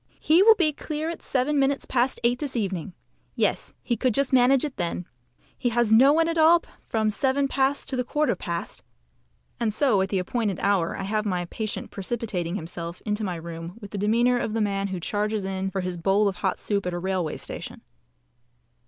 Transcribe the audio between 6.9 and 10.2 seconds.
seven past to the quarter past" and so at the